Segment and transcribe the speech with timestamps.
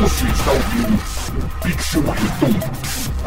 [0.00, 2.66] Você está ouvindo o Pixel Redondo.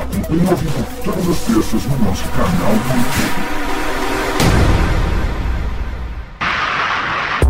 [0.01, 3.61] Acompanhe ao vivo todas as terças no nosso canal do YouTube.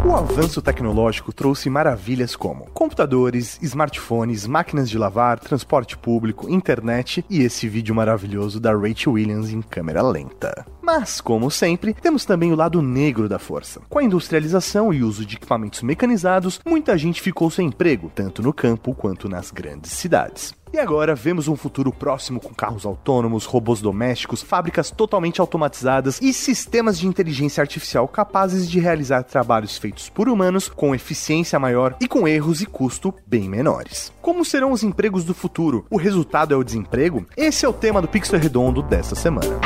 [0.03, 7.43] O avanço tecnológico trouxe maravilhas como computadores, smartphones, máquinas de lavar, transporte público, internet e
[7.43, 10.65] esse vídeo maravilhoso da Rachel Williams em câmera lenta.
[10.93, 13.79] Mas, como sempre, temos também o lado negro da força.
[13.87, 18.51] Com a industrialização e uso de equipamentos mecanizados, muita gente ficou sem emprego, tanto no
[18.51, 20.53] campo quanto nas grandes cidades.
[20.73, 26.33] E agora vemos um futuro próximo com carros autônomos, robôs domésticos, fábricas totalmente automatizadas e
[26.33, 32.07] sistemas de inteligência artificial capazes de realizar trabalhos feitos por humanos com eficiência maior e
[32.07, 34.11] com erros e custo bem menores.
[34.21, 35.85] Como serão os empregos do futuro?
[35.89, 37.25] O resultado é o desemprego?
[37.37, 39.59] Esse é o tema do Pixel Redondo dessa semana.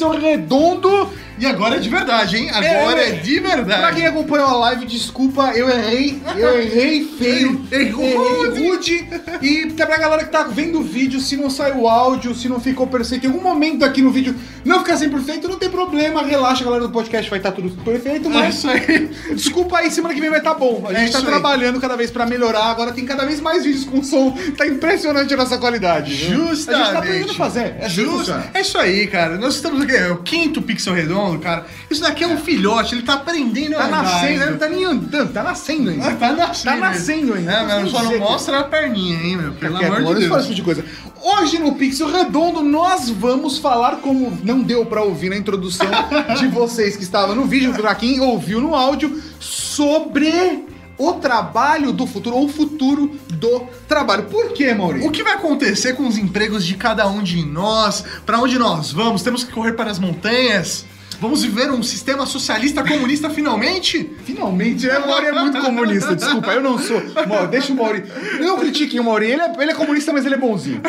[0.00, 1.19] Pixel Redondo.
[1.40, 2.50] E agora é de verdade, hein?
[2.50, 3.80] Agora é, de verdade.
[3.80, 9.08] Pra quem acompanhou a live, desculpa, eu errei, eu errei feio, errei rude.
[9.40, 12.60] E pra galera que tá vendo o vídeo, se não saiu o áudio, se não
[12.60, 16.62] ficou perfeito, em algum momento aqui no vídeo não ficar 100%, não tem problema, relaxa,
[16.64, 19.10] galera do podcast vai estar tudo perfeito, É mas isso aí.
[19.34, 20.84] desculpa aí, semana que vem vai estar bom.
[20.86, 21.32] A É gente tá isso aí.
[21.32, 25.32] trabalhando cada vez pra melhorar, agora tem cada vez mais vídeos com som, tá impressionante
[25.32, 26.14] a nossa qualidade.
[26.14, 26.82] Justamente.
[26.82, 28.44] A gente tá aprendendo a fazer, é funciona.
[28.52, 29.38] É isso aí, cara.
[29.38, 31.66] Nós estamos aqui, é o quinto Pixel Redondo, cara.
[31.90, 34.50] Isso daqui é um filhote, ele tá aprendendo Tá a andar nascendo, ainda.
[34.50, 36.14] não tá nem andando, tá nascendo ainda.
[36.16, 36.64] Tá nascendo.
[36.74, 37.52] Tá nascendo ainda.
[37.52, 39.52] É, mas só não mostra a perninha, hein, meu?
[39.52, 40.36] Pelo amor de Deus.
[40.38, 40.84] esse tipo de coisa.
[41.22, 45.86] Hoje no Pixel Redondo nós vamos falar como não deu pra ouvir na introdução
[46.38, 50.64] de vocês que estavam no vídeo, pra quem ouviu no áudio, sobre
[50.98, 54.24] o trabalho do futuro, ou o futuro do trabalho.
[54.24, 55.08] Por quê, Maurício?
[55.08, 58.04] O que vai acontecer com os empregos de cada um de nós?
[58.26, 59.22] Pra onde nós vamos?
[59.22, 60.84] Temos que correr para as montanhas?
[61.20, 64.10] Vamos viver um sistema socialista comunista finalmente?
[64.24, 64.98] Finalmente, né?
[64.98, 66.98] O Mauri é muito comunista, desculpa, eu não sou.
[67.50, 68.04] Deixa o Mauri.
[68.40, 70.80] Não critiquem o Mauri, ele é, ele é comunista, mas ele é bonzinho.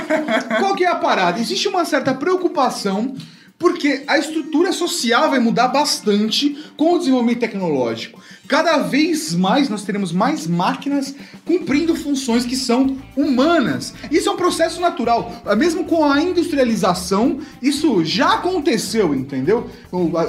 [0.60, 1.38] Qual que é a parada?
[1.38, 3.14] Existe uma certa preocupação
[3.60, 8.20] porque a estrutura social vai mudar bastante com o desenvolvimento tecnológico.
[8.52, 13.94] Cada vez mais nós teremos mais máquinas cumprindo funções que são humanas.
[14.12, 15.32] Isso é um processo natural.
[15.58, 19.70] Mesmo com a industrialização, isso já aconteceu, entendeu?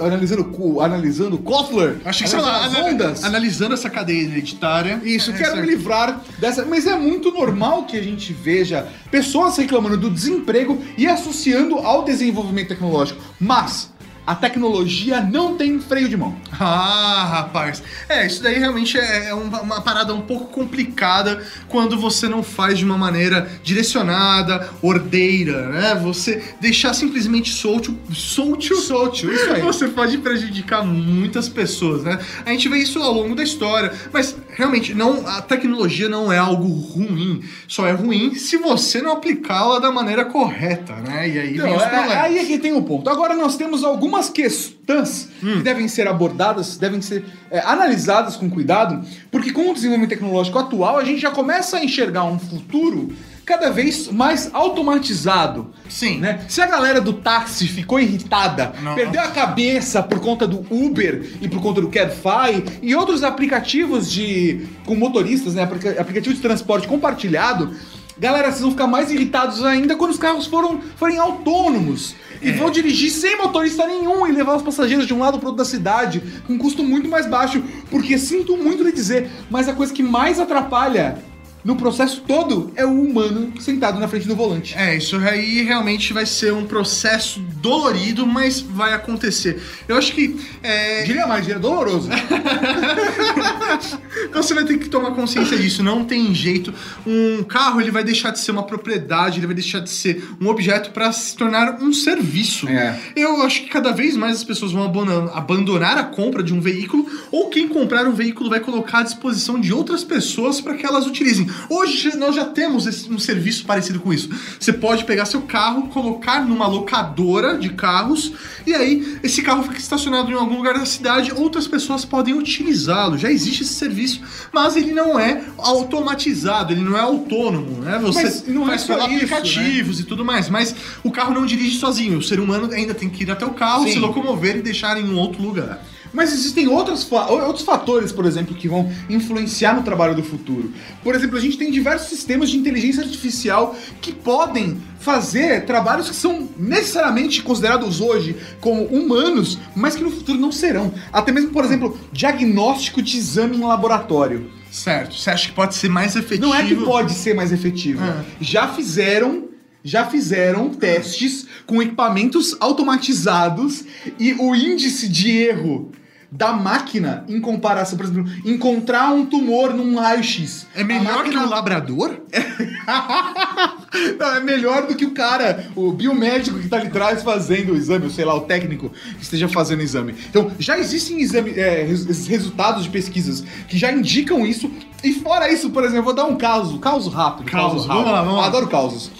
[0.00, 3.25] Analisando, o- analisando Kotler, Acho que, sei lá, analisando as ondas.
[3.25, 5.00] analisando essa cadeia hereditária.
[5.05, 5.69] Isso, É, quero me certo.
[5.71, 6.65] livrar dessa.
[6.65, 12.05] Mas é muito normal que a gente veja pessoas reclamando do desemprego e associando ao
[12.05, 13.21] desenvolvimento tecnológico.
[13.41, 13.92] Mas
[14.27, 16.37] a tecnologia não tem freio de mão.
[16.60, 17.83] Ah, rapaz.
[18.09, 22.43] É, isso daí realmente é é uma, uma parada um pouco complicada quando você não
[22.43, 25.94] faz de uma maneira direcionada, ordeira, né?
[26.03, 29.61] Você deixar simplesmente solto, solto, Solto, isso aí.
[29.72, 32.19] Você pode prejudicar muitas pessoas, né?
[32.44, 36.38] A gente vê isso ao longo da história, mas realmente não, a tecnologia não é
[36.38, 37.43] algo ruim.
[37.69, 41.28] Só é ruim se você não aplicá-la da maneira correta, né?
[41.28, 42.16] E aí Então, vem os é- problemas.
[42.19, 43.09] aí é que tem o ponto.
[43.09, 43.82] Agora nós temos
[44.12, 45.56] algumas questões Hum.
[45.59, 50.59] que devem ser abordadas, devem ser é, analisadas com cuidado, porque com o desenvolvimento tecnológico
[50.59, 53.11] atual a gente já começa a enxergar um futuro
[53.45, 55.73] cada vez mais automatizado.
[55.89, 56.19] Sim.
[56.19, 56.45] Né?
[56.49, 61.49] Se a galera do táxi ficou irritada, perdeu a cabeça por conta do Uber e
[61.49, 66.87] por conta do Cabify e outros aplicativos de com motoristas, né, aplica- aplicativo de transporte
[66.87, 67.75] compartilhado,
[68.22, 72.15] galera, vocês vão ficar mais irritados ainda quando os carros foram, forem autônomos.
[72.41, 72.53] E É.
[72.53, 75.69] vão dirigir sem motorista nenhum e levar os passageiros de um lado pro outro da
[75.69, 77.61] cidade com um custo muito mais baixo.
[77.91, 81.19] Porque sinto muito lhe dizer, mas a coisa que mais atrapalha
[81.65, 84.75] no processo todo é o humano sentado na frente do volante.
[84.77, 89.62] É, isso aí realmente vai ser um processo dolorido, mas vai acontecer.
[89.87, 92.09] Eu acho que é, Diria mais, diria doloroso.
[94.33, 95.83] você vai ter que tomar consciência disso.
[95.83, 96.73] Não tem jeito.
[97.06, 100.49] Um carro ele vai deixar de ser uma propriedade, ele vai deixar de ser um
[100.49, 102.69] objeto para se tornar um serviço.
[102.69, 102.99] É.
[103.17, 106.61] Eu acho que cada vez mais as pessoas vão abandon- abandonar a compra de um
[106.61, 110.87] veículo, ou quem comprar um veículo vai colocar à disposição de outras pessoas para que
[110.87, 111.47] elas utilizem.
[111.69, 114.28] Hoje nós já temos esse- um serviço parecido com isso.
[114.58, 118.32] Você pode pegar seu carro, colocar numa locadora de carros,
[118.66, 123.16] e aí esse carro fica estacionado em algum lugar da cidade, outras pessoas podem utilizá-lo.
[123.19, 124.20] Já existe esse serviço,
[124.52, 127.99] mas ele não é automatizado, ele não é autônomo, né?
[128.02, 131.78] Você Mas não é faz isso, aplicativos e tudo mais, mas o carro não dirige
[131.78, 132.19] sozinho.
[132.19, 133.93] O ser humano ainda tem que ir até o carro, Sim.
[133.93, 135.84] se locomover e deixar em um outro lugar.
[136.12, 140.73] Mas existem outros, outros fatores, por exemplo, que vão influenciar no trabalho do futuro.
[141.03, 146.17] Por exemplo, a gente tem diversos sistemas de inteligência artificial que podem fazer trabalhos que
[146.17, 150.93] são necessariamente considerados hoje como humanos, mas que no futuro não serão.
[151.12, 154.50] Até mesmo, por exemplo, diagnóstico de exame em laboratório.
[154.70, 155.14] Certo.
[155.14, 156.49] Você acha que pode ser mais efetivo?
[156.49, 158.03] Não é que pode ser mais efetivo.
[158.03, 158.25] Ah.
[158.41, 159.50] Já fizeram.
[159.85, 163.85] Já fizeram testes com equipamentos automatizados
[164.17, 165.91] e o índice de erro
[166.34, 170.67] da máquina em comparação, por exemplo, encontrar um tumor num raio-x.
[170.75, 172.17] É melhor máquina- que o labrador?
[174.19, 177.76] Não, é melhor do que o cara, o biomédico que tá ali atrás fazendo o
[177.76, 180.14] exame, ou sei lá, o técnico que esteja fazendo o exame.
[180.31, 184.70] Então, já existem exame, é, res- resultados de pesquisas que já indicam isso.
[185.05, 187.50] E fora isso, por exemplo, vou dar um caso, caso rápido.
[187.50, 188.12] Caos, caso vamos rápido.
[188.12, 188.46] lá, vamos lá.
[188.46, 189.11] Adoro causos.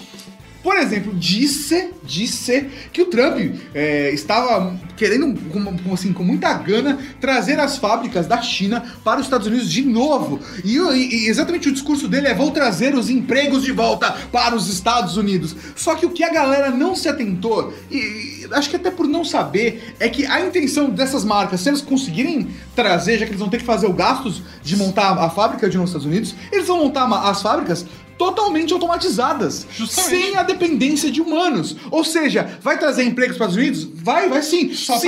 [0.63, 3.37] Por exemplo, disse, disse que o Trump
[3.73, 9.25] é, estava querendo, com, assim, com muita gana, trazer as fábricas da China para os
[9.25, 10.39] Estados Unidos de novo.
[10.63, 14.69] E, e- exatamente o discurso dele é: vou trazer os empregos de volta para os
[14.69, 15.53] Estados Unidos.
[15.75, 19.05] Só que o que a galera não se atentou, e, e acho que até por
[19.05, 23.39] não saber, é que a intenção dessas marcas, se eles conseguirem trazer, já que eles
[23.39, 26.67] vão ter que fazer o gastos de montar a fábrica de nos Estados Unidos, eles
[26.67, 27.85] vão montar as fábricas
[28.17, 30.23] totalmente automatizadas, Justamente.
[30.25, 31.75] sem a dependência de humanos.
[31.91, 34.01] Ou seja, vai trazer empregos para os Estados Unidos?
[34.03, 34.73] Vai, vai sim.
[34.73, 34.99] Só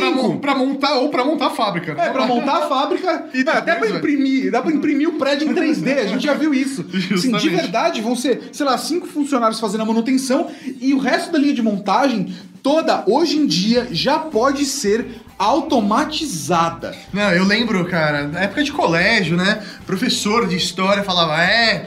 [0.42, 1.92] pra montar ou pra montar a fábrica.
[1.94, 3.26] É, pra montar a fábrica.
[3.36, 3.90] E Vai, até vai.
[3.90, 4.52] imprimir.
[4.52, 5.98] Dá pra imprimir o prédio em 3D.
[6.00, 6.86] A gente já viu isso.
[7.14, 10.48] Assim, de verdade, vão ser, sei lá, cinco funcionários fazendo a manutenção
[10.82, 16.96] e o resto da linha de montagem toda, hoje em dia, já pode ser automatizada.
[17.14, 19.62] Não, eu lembro, cara, na época de colégio, né?
[19.86, 21.86] Professor de história falava, é.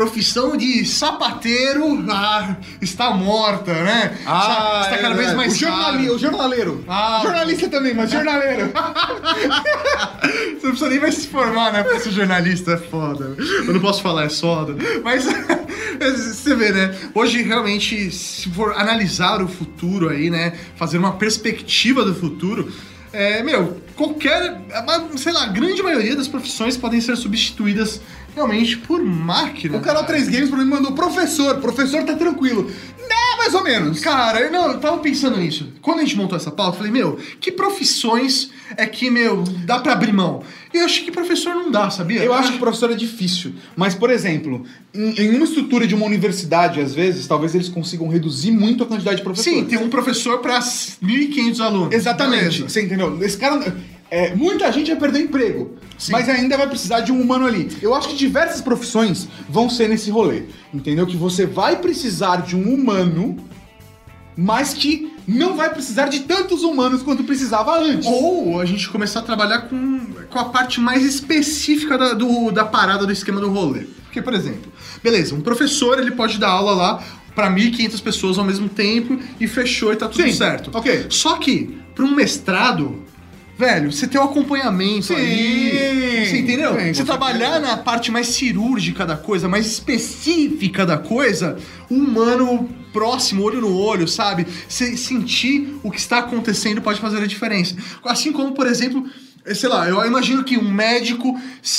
[0.00, 4.16] Profissão de sapateiro ah, está morta, né?
[4.18, 6.84] está, está cada vez mais é, o, jornali o jornaleiro.
[6.88, 8.72] Ah, Jornalista também, mas jornaleiro.
[10.24, 11.82] Você não precisa nem mais se formar, né?
[11.82, 13.36] Pra ser jornalista é foda.
[13.38, 14.74] Eu não posso falar, é soda.
[15.04, 16.94] Mas você vê, né?
[17.14, 20.54] Hoje, realmente, se for analisar o futuro aí, né?
[20.76, 22.72] Fazer uma perspectiva do futuro.
[23.12, 24.60] É, meu, qualquer.
[25.16, 28.00] Sei lá, a grande maioria das profissões podem ser substituídas
[28.34, 29.76] realmente por máquina.
[29.76, 31.56] o canal 3 Games mim mandou professor.
[31.56, 32.64] Professor tá tranquilo.
[32.64, 34.00] Né, mais ou menos.
[34.00, 35.72] Cara, eu, não, eu tava pensando nisso.
[35.82, 39.80] Quando a gente montou essa pauta, eu falei, meu, que profissões é que, meu, dá
[39.80, 40.42] pra abrir mão?
[40.72, 42.22] Eu acho que professor não dá, sabia?
[42.22, 43.54] Eu acho que professor é difícil.
[43.74, 48.06] Mas, por exemplo, em, em uma estrutura de uma universidade, às vezes, talvez eles consigam
[48.08, 49.58] reduzir muito a quantidade de professores.
[49.58, 51.94] Sim, tem um professor pra 1.500 alunos.
[51.94, 52.42] Exatamente.
[52.42, 52.68] Beleza.
[52.68, 53.18] Você entendeu?
[53.22, 53.76] Esse cara.
[54.10, 55.76] É, muita gente vai perder emprego.
[55.98, 56.12] Sim.
[56.12, 57.68] Mas ainda vai precisar de um humano ali.
[57.82, 60.44] Eu acho que diversas profissões vão ser nesse rolê.
[60.72, 61.06] Entendeu?
[61.06, 63.36] Que você vai precisar de um humano,
[64.36, 68.06] mas que não vai precisar de tantos humanos quanto precisava antes.
[68.06, 72.64] Ou a gente começar a trabalhar com, com a parte mais específica da, do- da
[72.64, 73.80] parada do esquema do rolê.
[74.04, 74.72] Porque, por exemplo,
[75.04, 77.04] beleza, um professor ele pode dar aula lá
[77.34, 80.70] pra 1.500 pessoas ao mesmo tempo e fechou e tá tudo Sim, certo.
[80.72, 81.06] ok.
[81.10, 83.02] Só que, pra um mestrado,
[83.60, 86.26] velho, você tem um acompanhamento Sim, ali.
[86.26, 86.72] Você entendeu?
[86.72, 91.58] você trabalhar na parte mais cirúrgica da coisa, mais específica da coisa,
[91.90, 94.46] o humano próximo, olho no olho, sabe?
[94.66, 97.76] Você sentir o que está acontecendo pode fazer a diferença.
[98.02, 99.06] Assim como, por exemplo,
[99.44, 101.38] eh, sei lá, eu imagino que um médico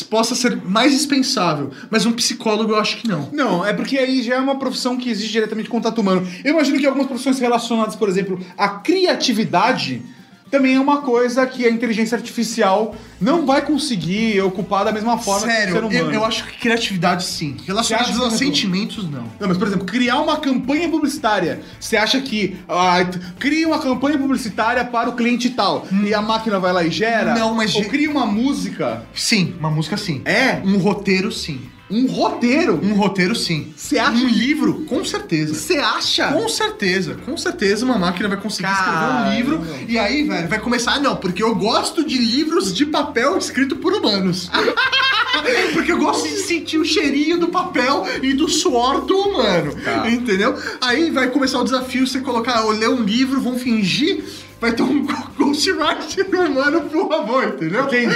[0.09, 3.27] possa ser mais dispensável, mas um psicólogo eu acho que não.
[3.33, 6.25] Não, é porque aí já é uma profissão que exige diretamente contato humano.
[6.45, 10.01] Eu imagino que algumas profissões relacionadas, por exemplo, à criatividade,
[10.51, 15.47] também é uma coisa que a inteligência artificial não vai conseguir ocupar da mesma forma
[15.47, 15.93] que o ser Sério, humano.
[15.93, 17.55] eu, eu acho que criatividade sim.
[17.65, 19.23] Relacionados Você acha, a por exemplo, sentimentos, não.
[19.39, 21.61] Não, mas por exemplo, criar uma campanha publicitária.
[21.79, 22.97] Você acha que ah,
[23.39, 27.33] cria uma campanha publicitária para o cliente tal e a máquina vai lá e gera?
[27.33, 29.03] Não, mas Ou cria uma música.
[29.15, 30.21] Sim, uma música sim.
[30.25, 31.61] É Um roteiro sim.
[31.91, 32.79] Um roteiro.
[32.81, 33.73] Um roteiro sim.
[33.75, 34.13] Você acha?
[34.23, 35.53] Um livro, com certeza.
[35.53, 36.31] Você acha?
[36.31, 39.35] Com certeza, com certeza uma máquina vai conseguir escrever um Caramba.
[39.35, 43.37] livro e aí, velho, vai começar, ah, não, porque eu gosto de livros de papel
[43.37, 44.49] escrito por humanos.
[45.73, 50.09] porque eu gosto de sentir o cheirinho do papel e do suor do humano, Tá.
[50.09, 50.55] entendeu?
[50.79, 54.23] Aí vai começar o desafio, você colocar, ou ler um livro, vão fingir,
[54.61, 57.83] vai ter um ghostwriter humano pro robô, entendeu?
[57.85, 58.15] Entendi.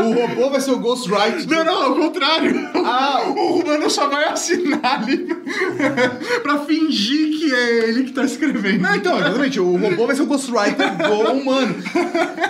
[0.00, 1.46] o robô vai ser o Ghostwriter.
[1.46, 2.70] Não, não, ao contrário.
[2.74, 3.22] Ah.
[3.28, 5.28] o humano só vai assinar ali
[6.42, 8.80] pra fingir que é ele que tá escrevendo.
[8.80, 9.60] Não, então, exatamente.
[9.60, 11.74] O robô vai ser o Ghostwriter do humano.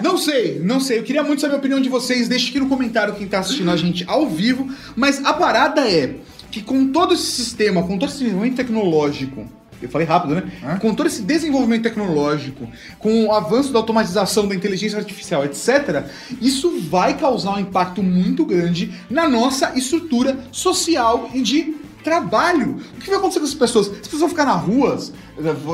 [0.02, 1.00] Não sei, não sei.
[1.00, 2.28] Eu queria muito saber a opinião de vocês.
[2.28, 4.70] Deixa aqui no comentário quem tá assistindo a gente ao vivo.
[4.94, 6.14] Mas a parada é
[6.50, 9.48] que com todo esse sistema, com todo esse desenvolvimento tecnológico,
[9.82, 10.44] eu falei rápido, né?
[10.64, 10.78] Hã?
[10.78, 16.04] Com todo esse desenvolvimento tecnológico, com o avanço da automatização, da inteligência artificial, etc.,
[16.40, 22.80] isso vai causar um impacto muito grande na nossa estrutura social e de trabalho.
[22.96, 23.88] O que vai acontecer com essas pessoas?
[23.88, 25.12] As pessoas vão ficar nas ruas,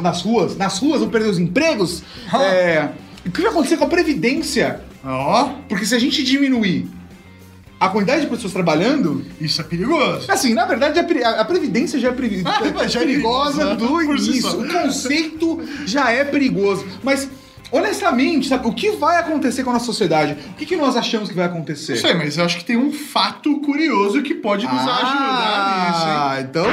[0.02, 2.02] nas ruas, nas ruas vão perder os empregos.
[2.34, 2.90] É,
[3.26, 4.80] o que vai acontecer com a previdência?
[5.04, 6.88] Ó, Porque se a gente diminuir
[7.80, 10.30] a quantidade de pessoas trabalhando, isso é perigoso.
[10.30, 13.86] Assim, na verdade, a, pre- a- Previdência já é, previ- Ah, já é perigosa do
[13.88, 14.60] por si início.
[14.60, 16.84] O conceito já é perigoso.
[17.04, 17.28] Mas,
[17.70, 20.36] honestamente, sabe, o que vai acontecer com a nossa sociedade?
[20.50, 21.92] O que, que nós achamos que vai acontecer?
[21.94, 26.04] Não sei, mas eu acho que tem um fato curioso que pode nos ajudar nisso?
[26.04, 26.66] Ah, então.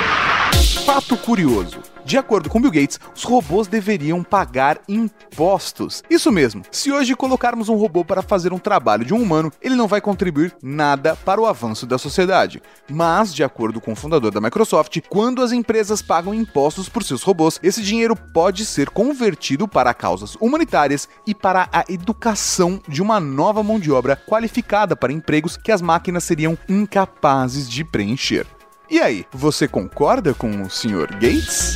[0.85, 1.77] Fato curioso.
[2.05, 6.03] De acordo com Bill Gates, os robôs deveriam pagar impostos.
[6.07, 6.61] Isso mesmo.
[6.71, 9.99] Se hoje colocarmos um robô para fazer um trabalho de um humano, ele não vai
[9.99, 12.61] contribuir nada para o avanço da sociedade.
[12.87, 17.23] Mas, de acordo com o fundador da Microsoft, quando as empresas pagam impostos por seus
[17.23, 23.19] robôs, esse dinheiro pode ser convertido para causas humanitárias e para a educação de uma
[23.19, 28.45] nova mão de obra qualificada para empregos que as máquinas seriam incapazes de preencher.
[28.89, 31.07] E aí, você concorda com o Sr.
[31.19, 31.75] Gates?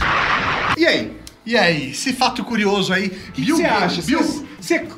[0.78, 1.12] E aí?
[1.46, 4.01] E aí, esse fato curioso aí, O que você acha?
[4.04, 4.46] Bill, Você-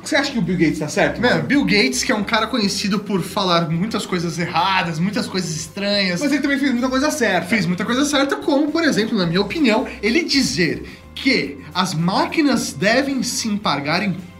[0.02, 1.20] Você acha que o Bill Gates tá certo?
[1.20, 1.44] Meu, mano?
[1.44, 6.20] Bill Gates, que é um cara conhecido por falar muitas coisas erradas, muitas coisas estranhas,
[6.20, 7.46] Mas ele também fez muita coisa certa.
[7.46, 10.82] fez muita coisa certa, como, por exemplo, na minha opinião, ele dizer
[11.14, 14.31] que as máquinas devem sim pagar impostos.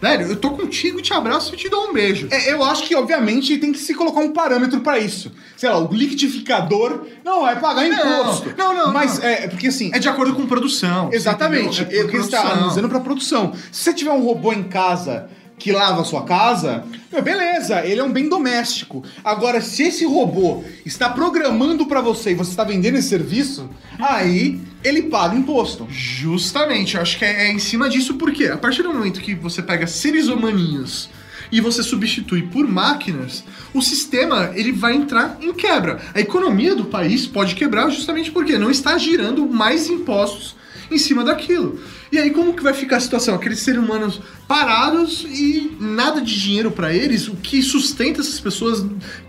[0.00, 2.28] Velho, eu tô contigo, te abraço e te dou um beijo.
[2.30, 5.32] É, eu acho que, obviamente, tem que se colocar um parâmetro pra isso.
[5.56, 8.54] Sei lá, o liquidificador não vai pagar Não, imposto.
[8.58, 9.26] não, não, Mas não.
[9.26, 9.90] é porque assim.
[9.94, 11.08] É de acordo com produção.
[11.12, 11.80] Exatamente.
[11.82, 13.54] É porque você está analisando pra produção.
[13.72, 16.84] Se você tiver um robô em casa que lava a sua casa,
[17.22, 19.02] beleza, ele é um bem doméstico.
[19.24, 24.60] Agora, se esse robô está programando pra você e você está vendendo esse serviço, aí
[24.84, 25.86] ele paga imposto.
[25.90, 29.34] Justamente, eu acho que é, é em cima disso, porque a partir do momento que
[29.34, 31.08] você pega seres humaninhos
[31.50, 36.00] e você substitui por máquinas, o sistema ele vai entrar em quebra.
[36.14, 40.56] A economia do país pode quebrar justamente porque não está girando mais impostos
[40.90, 41.80] em cima daquilo.
[42.12, 43.34] E aí como que vai ficar a situação?
[43.34, 48.84] Aqueles seres humanos parados e nada de dinheiro para eles, o que sustenta essas pessoas?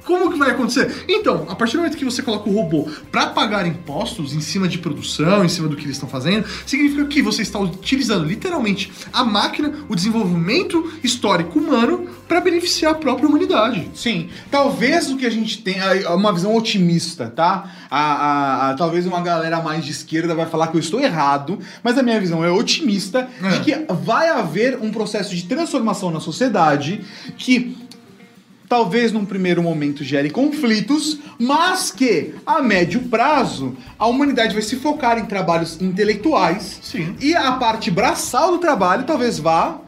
[0.05, 1.03] Como que vai acontecer?
[1.09, 4.67] Então, a partir do momento que você coloca o robô para pagar impostos em cima
[4.67, 8.91] de produção, em cima do que eles estão fazendo, significa que você está utilizando literalmente
[9.11, 13.89] a máquina, o desenvolvimento histórico humano para beneficiar a própria humanidade.
[13.95, 15.77] Sim, talvez o que a gente tem
[16.13, 17.69] uma visão otimista, tá?
[17.89, 21.57] A, a- a- talvez uma galera mais de esquerda vai falar que eu estou errado,
[21.83, 22.66] mas a minha visão é otimista
[23.43, 23.49] É.
[23.49, 27.01] de que vai haver um processo de transformação na sociedade
[27.37, 27.75] que
[28.69, 34.75] talvez num primeiro momento gere conflitos, mas que a médio prazo a humanidade vai se
[34.75, 37.15] focar em trabalhos intelectuais Sim.
[37.21, 39.79] e a parte braçal do trabalho talvez vá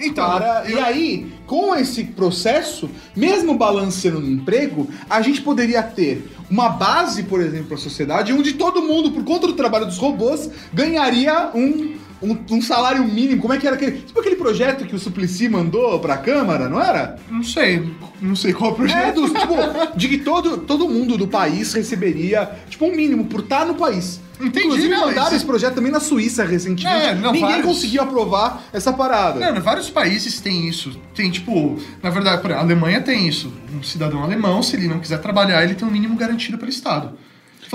[0.00, 5.82] Então, para, eu- e aí, com esse processo, mesmo balanceando no emprego, a gente poderia
[5.82, 9.84] ter uma base, por exemplo, para a sociedade, onde todo mundo, por conta do trabalho
[9.86, 13.40] dos robôs, ganharia um, um, um salário mínimo.
[13.40, 14.00] Como é que era aquele.
[14.02, 17.16] Tipo aquele projeto que o Suplicy mandou para a Câmara, não era?
[17.30, 19.14] Não sei, não sei qual é o É, projeto.
[19.20, 23.64] dos, tipo, de que todo, todo mundo do país receberia, tipo, um mínimo por estar
[23.66, 24.20] no país.
[24.40, 27.06] Entendi, Inclusive, não, mandaram isso- esse projeto também na Suíça recentemente.
[27.06, 27.66] É, não, Ninguém vários.
[27.66, 29.52] conseguiu aprovar essa parada.
[29.52, 30.98] Não, vários países têm isso.
[31.14, 33.52] Tem, tipo, na verdade, por exemplo, a Alemanha tem isso.
[33.72, 37.12] Um cidadão alemão, se ele não quiser trabalhar, ele tem um mínimo garantido pelo Estado.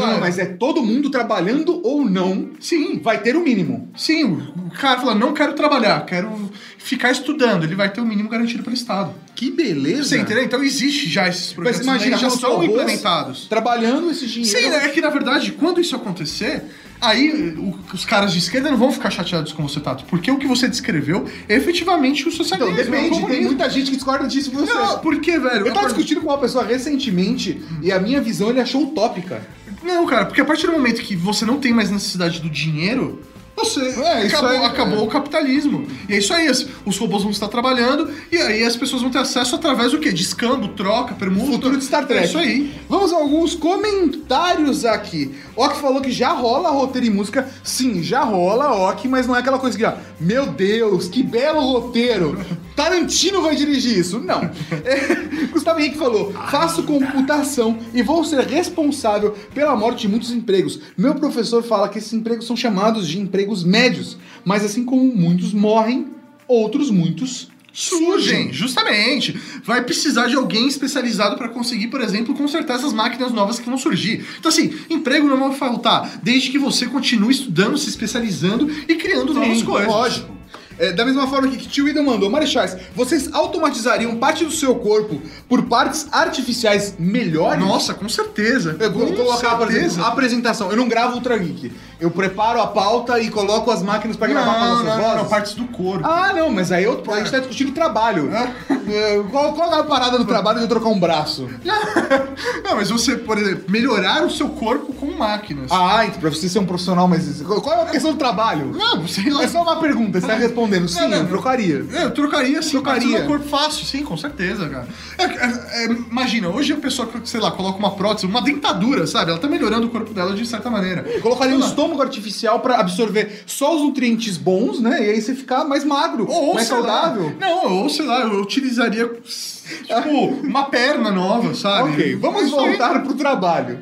[0.05, 3.89] Não, mas é todo mundo trabalhando ou não, Sim, vai ter o mínimo.
[3.95, 8.29] sim, o cara fala, não quero trabalhar, quero ficar estudando, ele vai ter o mínimo
[8.29, 9.13] garantido pelo Estado.
[9.35, 10.03] Que beleza.
[10.09, 10.43] Você entendeu?
[10.43, 13.45] Então existe já esses Mas projetos, imagina, né, já com são implementados.
[13.47, 14.57] Trabalhando esse dinheiro.
[14.57, 16.63] Sim, é que na verdade, quando isso acontecer,
[16.99, 20.37] aí o- os caras de esquerda não vão ficar chateados com você, Tato, porque o
[20.37, 22.71] que você descreveu é efetivamente o Então, socialismo.
[22.79, 23.25] é o depende.
[23.27, 24.73] Tem muita gente que discorda disso de você.
[24.73, 25.57] Não, por que, velho?
[25.59, 28.83] Eu tava A par- discutindo com uma pessoa recentemente e a minha visão ele achou
[28.83, 29.41] utópica.
[29.83, 33.21] Não, cara, porque a partir do momento que você não tem mais necessidade do dinheiro,
[33.55, 35.01] você É, acabou, aí, acabou é.
[35.01, 35.87] o capitalismo.
[36.07, 36.47] E é isso aí,
[36.85, 40.11] os robôs vão estar trabalhando e aí as pessoas vão ter acesso através do quê?
[40.11, 41.51] De escambo, troca, permuta.
[41.53, 42.21] Futuro de Star Trek.
[42.21, 42.71] É isso aí.
[42.87, 45.33] Vamos a alguns comentários aqui.
[45.55, 47.49] Ok falou que já rola roteiro e música.
[47.63, 51.59] Sim, já rola, ok, mas não é aquela coisa que, ó, meu Deus, que belo
[51.61, 52.37] roteiro.
[52.77, 54.19] Tarantino vai dirigir isso.
[54.19, 54.43] Não.
[54.85, 60.79] É, Gustavo Henrique falou: faço computação e vou ser responsável pela morte de muitos empregos.
[60.95, 64.15] Meu professor fala que esses empregos são chamados de empregos médios,
[64.45, 66.05] mas assim como muitos morrem,
[66.47, 69.39] outros muitos surgem, justamente.
[69.63, 73.77] Vai precisar de alguém especializado para conseguir, por exemplo, consertar essas máquinas novas que vão
[73.77, 74.23] surgir.
[74.37, 79.33] Então, assim, emprego não vai faltar, desde que você continue estudando, se especializando e criando
[79.33, 79.87] novas coisas.
[79.87, 80.36] Lógico.
[80.79, 85.21] É, da mesma forma que Tio Ida mandou, Marechais, vocês automatizariam parte do seu corpo
[85.49, 87.59] por partes artificiais melhores?
[87.59, 88.75] Nossa, com certeza.
[88.79, 89.85] Eu vou com colocar, por certeza.
[89.85, 90.69] exemplo, apresentação.
[90.69, 91.71] Eu não gravo Ultra Geek.
[91.99, 95.17] Eu preparo a pauta e coloco as máquinas pra gravar com as nossas não, vozes.
[95.17, 96.05] não, partes do corpo.
[96.05, 98.29] Ah, não, mas aí outro, a gente tá discutindo trabalho.
[98.31, 101.47] É, qual, qual é a parada do trabalho de eu trocar um braço?
[102.63, 105.71] Não, mas você, por exemplo, melhorar o seu corpo com máquinas.
[105.71, 108.73] Ah, então pra você ser um profissional, mas qual é a questão do trabalho?
[108.73, 109.43] Não, sei lá.
[109.43, 110.87] É só uma pergunta, você tá respondendo.
[110.87, 111.85] Sim, Não, não, eu trocaria.
[111.93, 113.19] É, eu trocaria sim, Trocaria.
[113.19, 114.87] meu corpo fácil, sim, com certeza, cara.
[115.17, 119.31] É, é, é, imagina, hoje a pessoa, sei lá, coloca uma prótese, uma dentadura, sabe?
[119.31, 121.01] Ela tá melhorando o corpo dela de certa maneira.
[121.07, 121.67] Eu colocaria um lá.
[121.87, 125.05] Estômago artificial pra absorver só os nutrientes bons, né?
[125.05, 127.35] E aí você ficar mais magro, Ou, mais sei lá, saudável.
[127.39, 131.91] Não, ou sei lá, eu utilizaria, tipo, uma perna nova, sabe?
[131.91, 133.79] Ok, vamos voltar pro trabalho.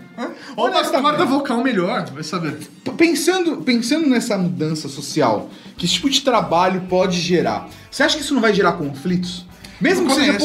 [0.56, 2.60] Ou uma corda vocal melhor, vai saber.
[2.96, 8.24] Pensando, pensando nessa mudança social, que esse tipo de trabalho pode gerar, você acha que
[8.24, 9.46] isso não vai gerar conflitos?
[9.82, 10.38] Mesmo que seja,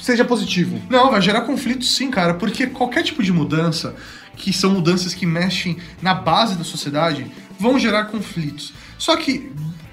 [0.00, 0.80] seja positivo.
[0.88, 3.94] Não, vai gerar conflito sim, cara, porque qualquer tipo de mudança,
[4.40, 8.72] que são mudanças que mexem na base da sociedade, vão gerar conflitos.
[8.98, 9.52] Só que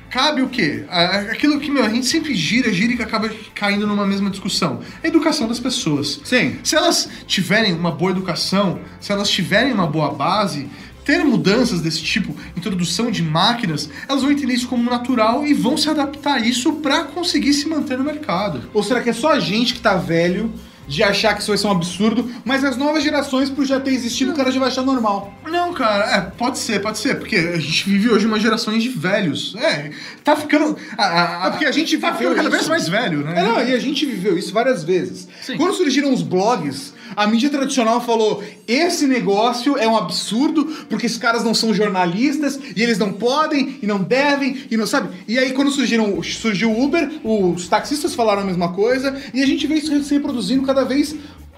[0.09, 0.85] cabe o quê?
[0.89, 4.79] Aquilo que meu, a gente sempre gira, gira e acaba caindo numa mesma discussão.
[5.03, 6.21] A educação das pessoas.
[6.23, 6.57] Sim.
[6.63, 10.69] Se elas tiverem uma boa educação, se elas tiverem uma boa base,
[11.03, 15.77] ter mudanças desse tipo, introdução de máquinas, elas vão entender isso como natural e vão
[15.77, 18.69] se adaptar a isso para conseguir se manter no mercado.
[18.73, 20.53] Ou será que é só a gente que tá velho
[20.87, 23.91] de achar que isso vai ser um absurdo, mas as novas gerações, por já ter
[23.91, 25.33] existido, o cara já vai achar normal?
[25.45, 28.89] Não, cara, é, pode ser, pode ser, porque a gente vive hoje uma geração de
[28.89, 29.55] velhos.
[29.57, 29.91] É,
[30.23, 30.77] tá ficando.
[30.97, 33.39] A, a- É porque a gente tá viveu ficando cada vez mais velho, né?
[33.39, 35.27] É, não, e a gente viveu isso várias vezes.
[35.41, 35.57] Sim.
[35.57, 41.17] Quando surgiram os blogs, a mídia tradicional falou: esse negócio é um absurdo, porque esses
[41.17, 45.09] caras não são jornalistas e eles não podem e não devem e não sabe.
[45.27, 49.45] E aí, quando surgiram, surgiu o Uber, os taxistas falaram a mesma coisa, e a
[49.45, 51.15] gente vê isso se reproduzindo cada vez.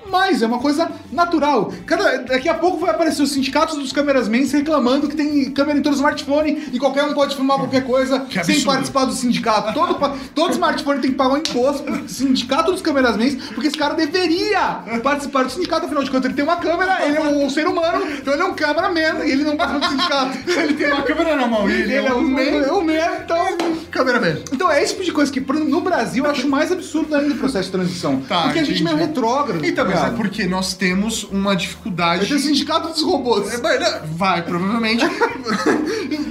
[0.10, 0.42] mais.
[0.42, 1.72] é uma coisa natural.
[1.86, 5.82] Cada, daqui a pouco vai aparecer os sindicatos dos camerasmens reclamando que tem câmera em
[5.84, 8.66] todo smartphone e qualquer um pode filmar qualquer coisa Que sem absurdo.
[8.66, 9.74] participar do sindicato.
[9.74, 13.94] Todo, todo smartphone tem que pagar um imposto pro sindicato dos camerasmens, porque esse cara
[13.94, 17.68] deveria participar do sindicato, afinal de contas, ele tem uma câmera, ele é um, ser
[17.68, 20.38] humano, então ele é um cameraman e ele não participa do sindicato.
[20.60, 23.79] Ele tem uma câmera na mão, ele, Ele é um man, é um man, então.
[24.00, 24.46] Câmera mesmo.
[24.54, 27.38] Então é esse tipo de coisa que no Brasil eu acho mais absurdo ainda o
[27.38, 28.22] processo de transição.
[28.22, 29.02] Tá, porque a gente é entendi.
[29.02, 29.66] retrógrado.
[29.66, 32.26] Então, mas é porque nós temos uma dificuldade.
[32.26, 33.54] Vai ter sindicato dos robôs.
[33.54, 34.02] É, Vai, né?
[34.16, 35.04] vai, provavelmente.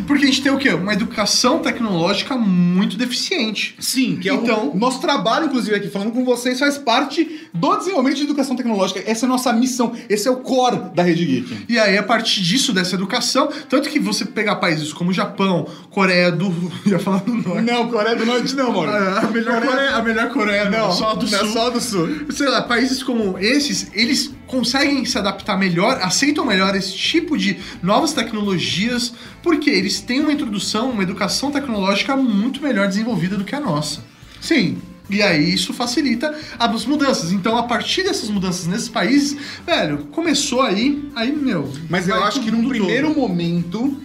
[0.07, 0.71] Porque a gente tem o quê?
[0.71, 3.75] Uma educação tecnológica muito deficiente.
[3.79, 7.77] Sim, que é Então- o nosso trabalho, inclusive, aqui falando com vocês, faz parte do
[7.77, 9.03] desenvolvimento de educação tecnológica.
[9.07, 11.67] Essa é a nossa missão, esse é o core da Rede Geek.
[11.69, 16.33] E aí, a partir disso, dessa educação, tanto que você pegar países como Japão, Coreia
[16.33, 16.49] do.
[16.87, 17.58] ia falar do Norte.
[17.63, 18.93] Não, Coreia do Norte não, mano.
[18.93, 21.53] A melhor Coreia, a melhor Coreia não, só do não é Sul.
[21.53, 22.09] só do Sul.
[22.31, 27.59] Sei lá, países como esses, eles conseguem se adaptar melhor, aceitam melhor esse tipo de
[27.83, 33.55] novas tecnologias, porque eles têm uma introdução, uma educação tecnológica muito melhor desenvolvida do que
[33.55, 34.03] a nossa.
[34.41, 34.79] Sim.
[35.11, 37.33] E aí isso facilita as mudanças.
[37.33, 41.73] Então, a partir dessas mudanças nesses países, velho, começou aí, aí, meu.
[41.89, 42.69] Mas eu acho que num todo.
[42.71, 44.03] primeiro momento.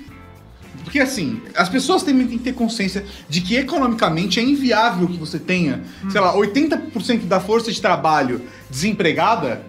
[0.94, 5.18] Porque assim, as pessoas também têm que ter consciência de que economicamente é inviável que
[5.18, 9.66] você tenha, sei lá, 80% da força de trabalho desempregada.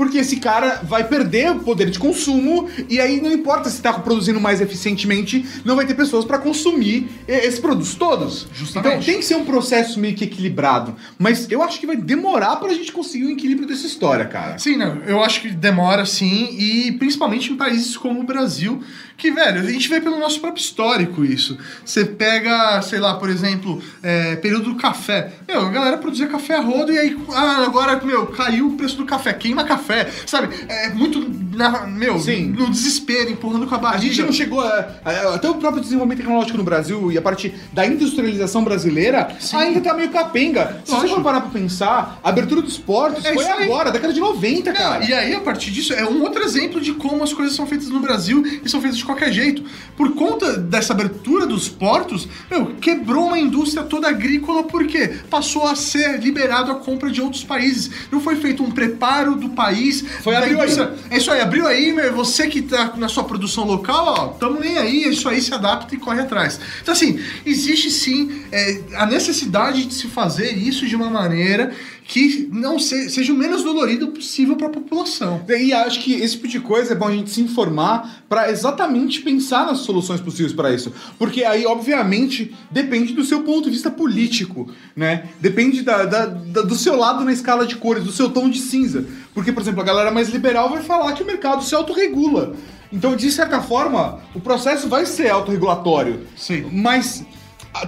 [0.00, 3.92] Porque esse cara vai perder o poder de consumo e aí não importa se está
[3.92, 8.46] produzindo mais eficientemente, não vai ter pessoas para consumir e- esses produtos todos.
[8.54, 8.92] Justamente.
[8.94, 10.96] Então tem que ser um processo meio que equilibrado.
[11.18, 14.58] Mas eu acho que vai demorar pra gente conseguir um equilíbrio dessa história, cara.
[14.58, 18.82] Sim, não, eu acho que demora sim, e principalmente em países como o Brasil,
[19.18, 21.58] que, velho, a gente vê pelo nosso próprio histórico isso.
[21.84, 25.32] Você pega, sei lá, por exemplo, é, período do café.
[25.46, 28.96] Meu, a galera produzia café a rodo e aí, ah, agora, meu, caiu o preço
[28.96, 29.89] do café, queima café,
[30.26, 30.48] sabe?
[30.68, 31.24] É muito,
[31.56, 32.46] na- meu, Sim.
[32.46, 34.12] no desespero, empurrando com a A barriga.
[34.14, 37.54] gente não chegou a, a- Até o próprio desenvolvimento tecnológico no Brasil e a parte
[37.72, 40.80] da industrialização brasileira ainda tá meio capenga.
[40.84, 44.20] Se você for parar pra pensar, a abertura dos portos É foi agora, década de
[44.20, 45.04] 90, Não, cara.
[45.04, 47.88] e aí, a partir disso, é um outro exemplo de como as coisas são feitas
[47.88, 49.62] no Brasil e são feitas de qualquer jeito.
[49.96, 55.74] Por conta dessa abertura dos portos, meu, quebrou uma indústria toda agrícola porque passou a
[55.74, 57.90] ser liberado a compra de outros países.
[58.10, 59.79] Não foi feito um preparo do país.
[60.22, 60.70] Foi da abriu aí.
[61.10, 64.26] É isso aí, aí, abriu aí, meu, você que tá na sua produção local, ó,
[64.28, 66.60] tamo nem aí, isso aí se adapta e corre atrás.
[66.82, 71.72] Então, assim, existe sim é, a necessidade de se fazer isso de uma maneira
[72.12, 75.40] que não se, seja o menos dolorido possível para a população.
[75.48, 79.20] E acho que esse tipo de coisa é bom a gente se informar para exatamente
[79.20, 80.92] pensar nas soluções possíveis para isso.
[81.16, 85.28] Porque aí, obviamente, depende do seu ponto de vista político, né?
[85.40, 88.58] Depende da, da- da- do seu lado na escala de cores, do seu tom de
[88.58, 89.04] cinza.
[89.32, 92.54] Porque, por exemplo, a galera mais liberal vai falar que o mercado se autorregula.
[92.92, 96.22] Então, de certa forma, o processo vai ser autorregulatório.
[96.36, 96.64] Sim.
[96.72, 97.24] Mas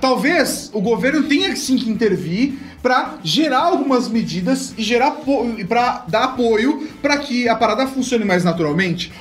[0.01, 5.18] talvez o governo tenha sim que intervir para gerar algumas medidas e gerar
[5.68, 9.12] para dar apoio para que a parada funcione mais naturalmente.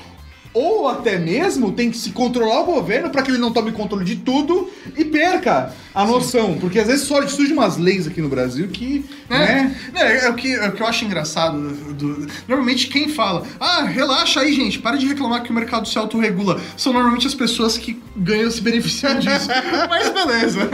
[0.54, 4.04] Ou até mesmo tem que se controlar o governo para que ele não tome controle
[4.04, 6.58] de tudo e perca a noção.
[6.60, 9.06] Porque às vezes só surgem umas leis aqui no Brasil que.
[9.30, 9.76] É, Né?
[9.96, 11.58] é, é o que, é o que eu acho engraçado.
[11.94, 15.98] do- normalmente quem fala, ah, relaxa aí, gente, para de reclamar que o mercado se
[15.98, 16.60] autorregula.
[16.76, 19.48] São normalmente as pessoas que ganham, se beneficiam disso.
[19.90, 20.70] Mas beleza.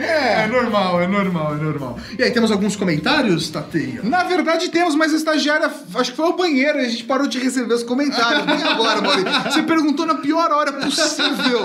[0.00, 0.46] É.
[0.46, 1.98] normal, é normal, é normal.
[2.18, 4.00] E aí, temos alguns comentários, Tateia?
[4.02, 7.38] Na verdade temos, mas a estagiária, acho que foi ao banheiro, a gente parou de
[7.38, 8.44] receber os comentários.
[8.46, 8.89] Nem agora,
[9.44, 11.60] Você perguntou na pior hora possível.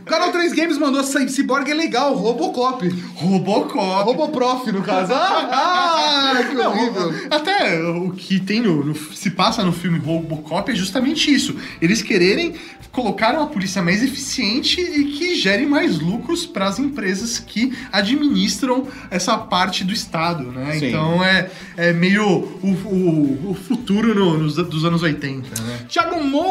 [0.00, 2.88] O Canal 3 Games mandou Cyborg é legal, Robocop.
[3.14, 4.04] Robocop.
[4.04, 5.12] Roboprof, no caso.
[5.14, 7.14] Ah, ah, que Não, horrível.
[7.30, 11.54] até o que tem no, no- se passa no filme Robocop é justamente isso.
[11.80, 12.54] Eles quererem
[12.90, 18.86] colocar uma polícia mais eficiente e que gere mais lucros para as empresas que administram
[19.10, 20.72] essa parte do Estado, né?
[20.78, 20.88] Sim.
[20.88, 22.22] Então é, é meio
[22.62, 25.78] o, o- o futuro no- nos, dos anos 80, né?
[25.88, 26.41] Thiago Moura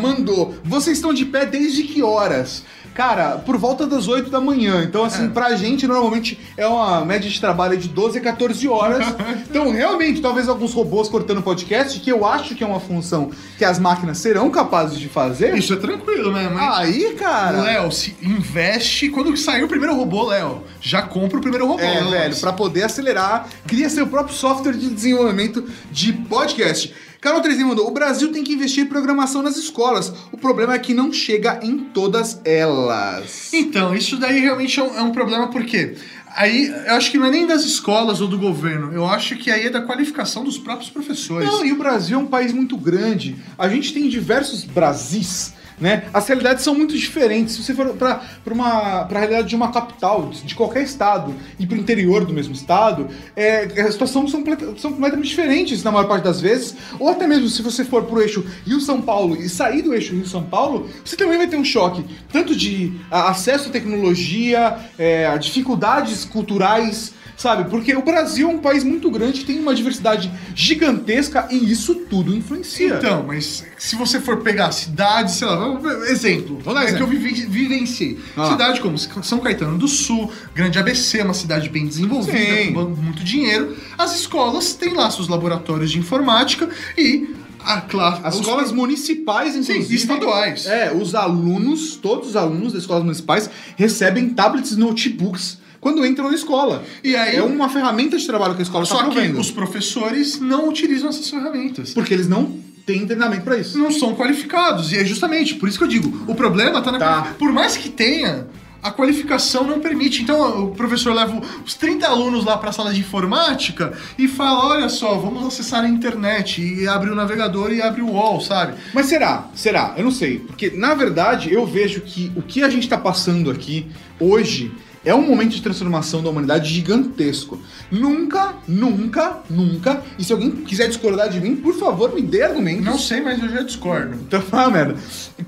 [0.00, 0.54] mandou.
[0.64, 2.62] Vocês estão de pé desde que horas?
[2.94, 4.84] Cara, por volta das 8 da manhã.
[4.84, 9.02] Então, assim, pra gente, normalmente é uma média de trabalho de 12 a 14 horas.
[9.52, 13.64] Então, realmente, talvez alguns robôs cortando podcast, que eu acho que é uma função que
[13.64, 15.54] as máquinas serão capazes de fazer.
[15.54, 16.50] Isso é tranquilo, né?
[16.52, 16.78] Mas...
[16.78, 17.60] Aí, cara.
[17.62, 19.10] Léo, se investe.
[19.10, 21.82] Quando sair o primeiro robô, Léo, já compra o primeiro robô.
[21.82, 22.10] É, Léo.
[22.10, 26.94] velho, pra poder acelerar, cria seu próprio software de desenvolvimento de podcast.
[27.22, 30.12] Carol 3 mandou: o Brasil tem que investir em programação nas escolas.
[30.32, 33.52] O problema é que não chega em todas elas.
[33.54, 35.94] Então, isso daí realmente é um, é um problema porque
[36.34, 39.52] aí eu acho que não é nem das escolas ou do governo, eu acho que
[39.52, 41.48] aí é da qualificação dos próprios professores.
[41.48, 43.36] Não, e o Brasil é um país muito grande.
[43.56, 45.54] A gente tem diversos Brasis.
[45.82, 46.04] Né?
[46.14, 47.56] As realidades são muito diferentes.
[47.56, 48.14] Se você for para
[48.44, 53.08] pra realidade de uma capital, de qualquer estado, e para o interior do mesmo estado,
[53.34, 54.44] é, as situações são,
[54.78, 56.76] são completamente diferentes na maior parte das vezes.
[57.00, 60.14] Ou até mesmo se você for para o eixo Rio-São Paulo e sair do eixo
[60.14, 65.26] Rio-São Paulo, você também vai ter um choque, tanto de a, acesso à tecnologia, é,
[65.26, 67.12] a dificuldades culturais,
[67.42, 67.68] sabe?
[67.68, 72.34] Porque o Brasil é um país muito grande, tem uma diversidade gigantesca e isso tudo
[72.34, 72.94] influencia.
[72.98, 77.02] Então, mas se você for pegar cidades, sei lá, vamos exemplo, Vamos dar é que
[77.02, 77.28] eu exemplo.
[77.28, 78.18] vivi- vivenciei.
[78.36, 78.50] Ah.
[78.50, 82.72] Cidade como São Caetano do Sul, Grande ABC, uma cidade bem desenvolvida, Sim.
[82.72, 83.76] com muito dinheiro.
[83.98, 87.28] As escolas têm lá seus laboratórios de informática e
[87.64, 88.20] a classe.
[88.24, 89.94] As escolas municipais, inclusive.
[89.94, 90.66] estaduais.
[90.66, 96.28] É, os alunos, todos os alunos das escolas municipais recebem tablets e notebooks quando entram
[96.28, 96.84] na escola.
[97.02, 99.40] E aí- É uma ferramenta de trabalho que a escola está Só que provendo.
[99.40, 101.92] os professores não utilizam essas ferramentas.
[101.92, 103.76] Porque eles não têm treinamento para isso.
[103.76, 104.92] não são qualificados.
[104.92, 107.34] E é justamente por isso que eu digo, o problema tá na Tá.
[107.36, 108.46] Por mais que tenha,
[108.80, 110.22] a qualificação não permite.
[110.22, 114.66] Então o professor leva os 30 alunos lá para a sala de informática e fala:
[114.66, 116.60] olha só, vamos acessar a internet.
[116.62, 118.74] E abre o navegador e abre o UOL, sabe?
[118.94, 119.48] Mas será?
[119.54, 119.94] Será?
[119.96, 120.38] Eu não sei.
[120.40, 123.86] Porque, na verdade, eu vejo que o que a gente está passando aqui
[124.20, 124.70] hoje
[125.04, 127.58] é um momento de transformação da humanidade gigantesco.
[127.90, 130.02] Nunca, nunca, nunca.
[130.18, 132.84] E se alguém quiser discordar de mim, por favor, me dê argumentos.
[132.84, 134.14] Não sei, mas eu já discordo.
[134.14, 134.96] Então, ah, merda.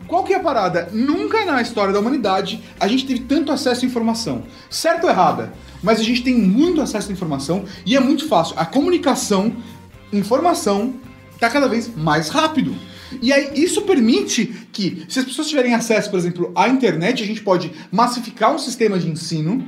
[0.07, 0.89] Qual que é a parada?
[0.93, 4.43] Nunca na história da humanidade a gente teve tanto acesso à informação.
[4.69, 5.53] Certo ou errada?
[5.83, 8.55] Mas a gente tem muito acesso à informação e é muito fácil.
[8.59, 9.55] A comunicação,
[10.13, 10.95] informação,
[11.39, 12.75] tá cada vez mais rápido.
[13.23, 17.27] E aí, isso permite que, se as pessoas tiverem acesso, por exemplo, à internet, a
[17.27, 19.67] gente pode massificar um sistema de ensino.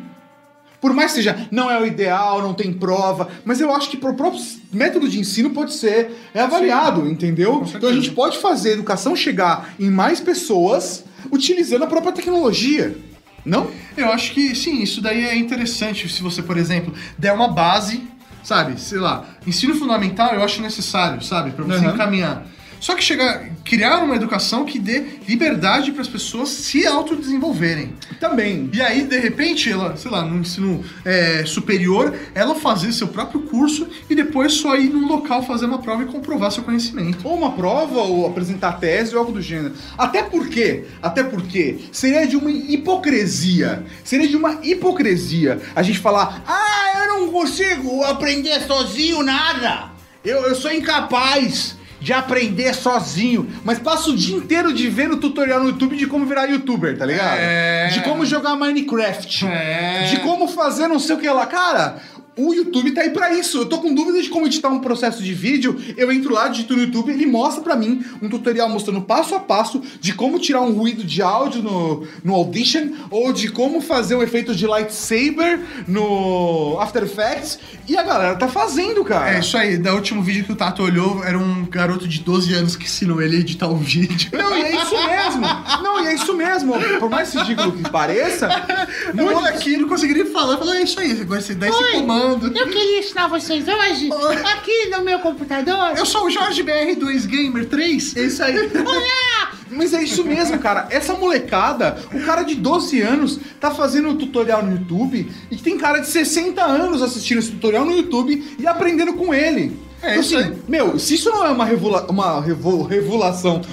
[0.80, 3.96] Por mais que seja, não é o ideal, não tem prova, mas eu acho que
[3.96, 4.40] pro próprio
[4.72, 7.54] método de ensino pode ser é avaliado, entendeu?
[7.64, 7.78] certeza.
[7.78, 12.96] Então a gente pode fazer a educação chegar em mais pessoas utilizando a própria tecnologia.
[13.44, 13.70] Não?
[13.96, 16.08] Eu acho que sim, isso daí é interessante.
[16.08, 18.02] Se você, por exemplo, der uma base,
[18.44, 21.94] sabe, sei lá, ensino fundamental eu acho necessário, sabe, para você Uhum.
[21.94, 22.46] encaminhar.
[22.80, 27.94] Só que chegar, criar uma educação que dê liberdade para as pessoas se autodesenvolverem.
[28.20, 28.70] Também.
[28.72, 33.42] E aí, de repente, ela, sei lá, no ensino é, superior, ela fazer seu próprio
[33.42, 37.26] curso e depois só ir num local fazer uma prova e comprovar seu conhecimento.
[37.26, 39.74] Ou uma prova, ou apresentar tese, ou algo do gênero.
[39.96, 43.84] Até porque, até porque, seria de uma hipocrisia.
[44.04, 49.90] Seria de uma hipocrisia a gente falar, ah, eu não consigo aprender sozinho nada.
[50.24, 55.60] Eu, eu sou incapaz de aprender sozinho, mas passo o dia inteiro de vendo tutorial
[55.60, 57.38] no YouTube de como virar youtuber, tá ligado?
[57.38, 57.88] É.
[57.88, 59.46] De como jogar Minecraft.
[59.46, 60.06] É.
[60.10, 61.46] De como fazer não sei o que lá.
[61.46, 62.02] Cara,
[62.36, 63.58] o YouTube tá aí pra isso.
[63.58, 65.80] Eu tô com dúvida de como editar um processo de vídeo.
[65.96, 69.40] Eu entro lá, digito no YouTube, ele mostra pra mim um tutorial mostrando passo a
[69.40, 74.14] passo de como tirar um ruído de áudio no, no Audition, ou de como fazer
[74.14, 77.58] um efeito de lightsaber no After Effects.
[77.88, 79.36] E a galera tá fazendo, cara.
[79.36, 82.52] É isso aí, da último vídeo que o Tato olhou, era um garoto de 12
[82.52, 84.30] anos que ensinou ele a editar um vídeo.
[84.32, 85.46] Não, e é isso mesmo.
[85.82, 86.74] Não, e é isso mesmo.
[86.98, 88.48] Por mais ridículo que pareça,
[89.14, 91.92] muito molequinho não conseguiria falar, falou, é isso aí, você dá esse Oi,
[92.26, 92.56] comando.
[92.56, 94.10] Eu queria ensinar vocês hoje,
[94.52, 95.96] aqui no meu computador.
[95.96, 98.16] Eu sou o Jorge BR2 Gamer 3.
[98.16, 98.56] É isso aí.
[98.58, 99.52] Olá!
[99.70, 100.86] Mas é isso mesmo, cara.
[100.90, 105.98] Essa molecada, o cara de 12 anos tá fazendo tutorial no YouTube e tem cara
[105.98, 109.76] de 60 anos assistindo esse tutorial no YouTube e aprendendo com ele.
[110.02, 110.56] É Então, isso assim, aí.
[110.68, 112.86] meu, se isso não é uma, revula uma revo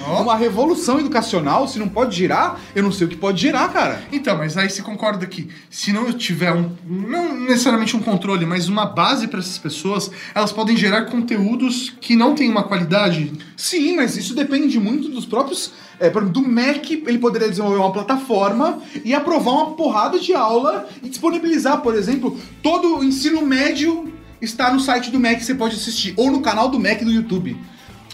[0.06, 0.22] Ó.
[0.22, 4.02] uma revolução educacional, se não pode girar, eu não sei o que pode girar, cara.
[4.10, 8.68] Então, mas aí você concorda que se não tiver um, não necessariamente um controle, mas
[8.68, 13.32] uma base para essas pessoas, elas podem gerar conteúdos que não têm uma qualidade?
[13.56, 15.72] Sim, mas isso depende muito dos próprios.
[16.00, 20.34] É, por exemplo, do Mac, ele poderia desenvolver uma plataforma e aprovar uma porrada de
[20.34, 24.12] aula e disponibilizar, por exemplo, todo o ensino médio
[24.44, 27.56] está no site do Mac você pode assistir, ou no canal do Mac do YouTube.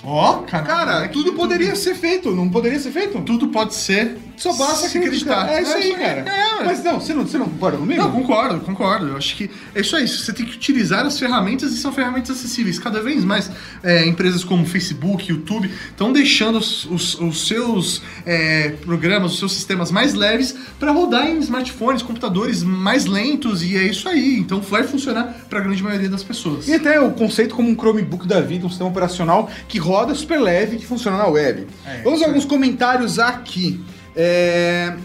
[0.03, 3.21] Ó, cara, Cara, tudo poderia ser feito, não poderia ser feito?
[3.23, 4.17] tudo pode ser.
[4.41, 5.49] Só basta se acreditar.
[5.51, 6.31] É isso aí, É, cara.
[6.61, 8.01] é, Mas não, você não, você não concorda comigo?
[8.03, 9.09] Não, concordo, concordo.
[9.09, 10.09] Eu acho que é isso aí.
[10.09, 12.79] Você tem que utilizar as ferramentas e são ferramentas acessíveis.
[12.79, 13.51] Cada vez mais
[13.83, 19.53] é, empresas como Facebook, YouTube estão deixando os, os- os seus é, programas, os seus
[19.53, 24.39] sistemas mais leves para rodar em smartphones, computadores mais lentos e é isso aí.
[24.39, 26.67] Então vai funcionar para a grande maioria das pessoas.
[26.67, 30.41] E até o conceito como um Chromebook da vida, um sistema operacional que roda super
[30.41, 31.67] leve e que funciona na web.
[31.87, 33.81] É, Vamos a alguns comentários aqui.
[34.15, 34.97] É,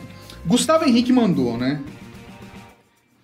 [0.45, 1.81] Gustavo Henrique mandou, né?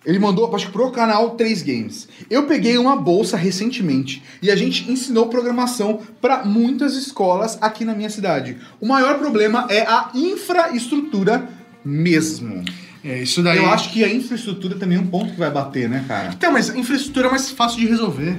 [0.04, 2.08] Ele mandou, acho que pro canal 3 Games.
[2.28, 7.94] Eu peguei uma bolsa recentemente e a gente ensinou programação para muitas escolas aqui na
[7.94, 8.56] minha cidade.
[8.80, 11.48] O maior problema é a infraestrutura
[11.84, 12.64] mesmo.
[13.04, 13.58] É, isso daí.
[13.58, 16.30] Eu acho que a infraestrutura também é um ponto que vai bater, né, cara?
[16.36, 18.38] Então, mas a infraestrutura é mais fácil de resolver.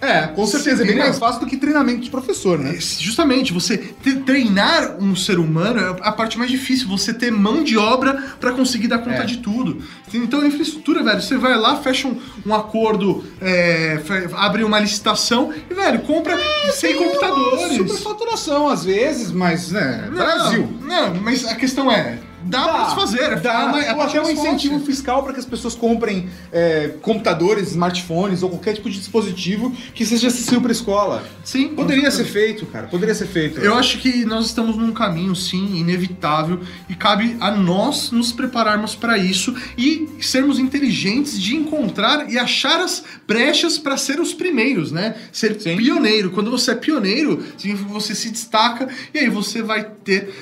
[0.00, 0.82] É, com certeza.
[0.82, 2.74] É bem mais fácil do que treinamento de professor, né?
[2.76, 3.76] É, Justamente, você
[4.24, 6.88] treinar um ser humano é a parte mais difícil.
[6.88, 9.24] Você ter mão de obra pra conseguir dar conta É.
[9.24, 9.82] de tudo.
[10.12, 14.00] Então, a infraestrutura, velho, você vai lá, fecha um, um acordo, é,
[14.36, 16.36] abre uma licitação e, velho, compra
[16.72, 17.76] 100 computadores.
[17.76, 20.78] Superfaturação às vezes, mas, né, Não, Brasil.
[20.82, 23.20] Não, mas a questão é, dá, pra se fazer.
[23.22, 24.86] é- dá, é uma- é parte até um incentivo fácil.
[24.86, 30.04] fiscal para que as pessoas comprem é, computadores, smartphones ou qualquer tipo de dispositivo que
[30.06, 31.24] seja acessível para escola.
[31.44, 32.86] Sim, Poderia ser feito, cara.
[32.86, 33.60] Poderia ser feito.
[33.60, 38.94] Eu acho que nós estamos num caminho, sim, inevitável, e cabe a nós nos prepararmos
[38.94, 44.90] para isso e sermos inteligentes de encontrar e achar as brechas para ser os primeiros,
[44.92, 45.14] né?
[45.32, 45.76] Ser Sim.
[45.76, 46.30] pioneiro.
[46.30, 50.32] Quando você é pioneiro, significa que você se destaca e aí você vai ter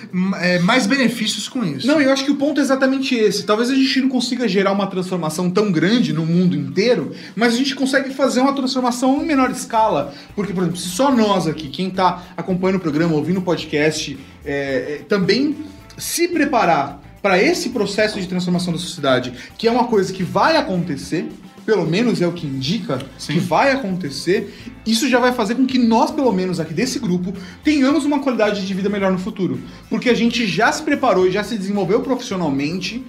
[0.40, 1.86] é, mais benefícios com isso.
[1.88, 3.44] Não, eu acho que o ponto é exatamente esse.
[3.44, 7.56] Talvez a gente não consiga gerar uma transformação tão grande no mundo inteiro, mas a
[7.56, 10.12] gente consegue fazer uma transformação em menor escala.
[10.36, 14.18] Porque, por exemplo, se só nós aqui, quem tá acompanhando o programa, ouvindo o podcast,
[14.44, 15.56] é, é, também
[15.96, 20.58] se preparar para esse processo de transformação da sociedade, que é uma coisa que vai
[20.58, 21.26] acontecer,
[21.68, 23.34] pelo menos é o que indica Sim.
[23.34, 27.34] que vai acontecer, isso já vai fazer com que nós, pelo menos aqui desse grupo,
[27.62, 29.60] tenhamos uma qualidade de vida melhor no futuro.
[29.90, 33.04] Porque a gente já se preparou e já se desenvolveu profissionalmente,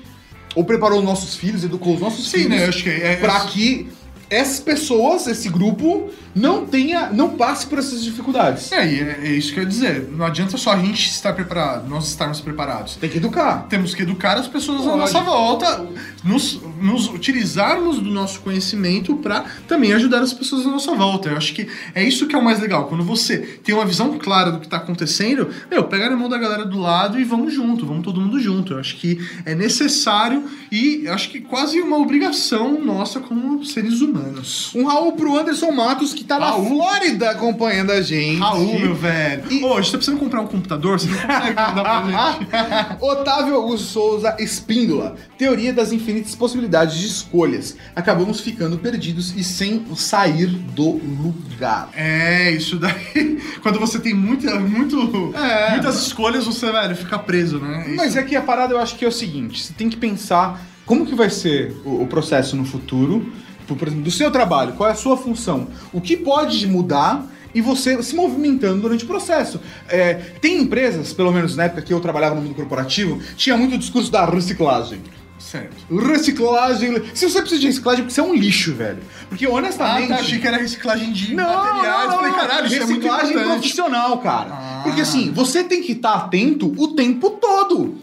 [0.54, 2.66] ou preparou os nossos filhos, educou os nossos Sim, filhos, né?
[2.66, 3.88] Acho que é, para que
[4.30, 8.72] essas pessoas, esse grupo, não tenha, não passe por essas dificuldades.
[8.72, 10.10] É, e é, é isso que eu ia dizer.
[10.12, 12.96] Não adianta só a gente estar preparado, nós estarmos preparados.
[12.96, 13.68] Tem que educar.
[13.70, 15.00] Temos que educar as pessoas à Lógico.
[15.00, 15.88] nossa volta,
[16.24, 21.30] nos nos utilizarmos do nosso conhecimento para também ajudar as pessoas à nossa volta.
[21.30, 22.86] Eu acho que é isso que é o mais legal.
[22.88, 26.38] Quando você tem uma visão clara do que tá acontecendo, meu, pega na mão da
[26.38, 28.74] galera do lado e vamos junto, vamos todo mundo junto.
[28.74, 34.02] Eu acho que é necessário e eu acho que quase uma obrigação nossa como seres
[34.02, 34.72] humanos.
[34.76, 36.68] Um Raul pro Anderson Matos, que tá na Raul.
[36.68, 38.40] Flórida acompanhando a gente.
[38.40, 39.44] Raul, meu velho.
[39.50, 43.00] E- Ô, a gente tá precisando comprar um computador, você não consegue mandar pra gente.
[43.04, 45.16] Otávio Augusto Souza Espíndola.
[45.38, 47.76] Teoria das infinitas possibilidades de escolhas.
[47.96, 51.90] Acabamos ficando perdidos e sem sair do lugar.
[51.96, 53.40] É, isso daí.
[53.62, 55.72] Quando você tem muita, muito, É.
[55.72, 57.94] muitas escolhas, você, velho, fica preso, né?
[57.96, 60.62] Mas é que a parada eu acho que é o seguinte: você tem que pensar
[60.86, 63.32] como que vai ser o, o processo no futuro,
[63.68, 67.28] por por exemplo, do seu trabalho, qual é a sua função, o que pode mudar
[67.54, 69.60] e você se movimentando durante o processo.
[69.88, 73.78] É, tem empresas, pelo menos na época que eu trabalhava no mundo corporativo, tinha muito
[73.78, 75.02] discurso da reciclagem.
[75.40, 75.76] Certo.
[76.06, 77.02] Reciclagem.
[77.14, 79.00] Se você precisa de reciclagem, é porque você é um lixo, velho.
[79.30, 80.10] Porque Ah, honestamente.
[80.10, 81.84] tá, achei que era reciclagem de Não, materiais.
[82.04, 83.52] não, não, Falei, caralho, isso é reciclagem importante.
[83.60, 84.50] profissional, cara.
[84.52, 84.82] Ah.
[84.84, 87.98] Porque assim, você tem que estar atento o tempo todo.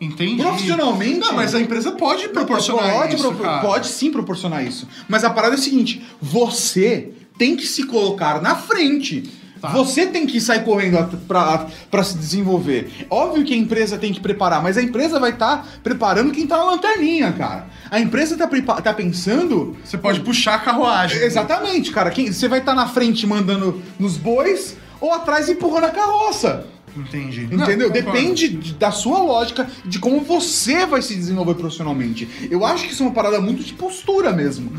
[0.00, 0.42] Entendi.
[0.42, 4.86] Profissionalmente- Não, mas a empresa pode proporcionar pode, isso, pro- pode sim proporcionar isso.
[5.08, 9.30] Mas a parada é a seguinte: você tem que se colocar na frente.
[9.62, 9.68] Tá.
[9.68, 13.06] Você tem que sair correndo pra se desenvolver.
[13.08, 16.56] Óbvio que a empresa tem que preparar, mas a empresa vai estar preparando quem tá
[16.56, 17.66] na lanterninha, cara.
[17.88, 18.48] A empresa tá,
[18.82, 19.76] tá pensando.
[19.84, 21.22] Você pode puxar a carruagem.
[21.22, 22.10] Exatamente, cara.
[22.10, 26.66] Quem, você vai estar na frente mandando nos bois ou atrás empurrando a carroça.
[26.96, 27.48] Entendi.
[27.50, 27.88] Entendeu?
[27.88, 27.92] Não.
[27.94, 32.28] Depende de- da sua lógica, de como você vai se desenvolver profissionalmente.
[32.50, 34.72] Eu acho que isso é uma parada muito de postura mesmo.